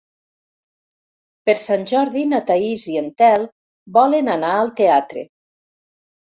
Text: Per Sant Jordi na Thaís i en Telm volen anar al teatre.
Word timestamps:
Per 1.49 1.53
Sant 1.63 1.83
Jordi 1.91 2.23
na 2.29 2.39
Thaís 2.47 2.85
i 2.95 2.97
en 3.03 3.11
Telm 3.23 3.45
volen 3.99 4.33
anar 4.39 4.55
al 4.63 4.73
teatre. 4.81 5.27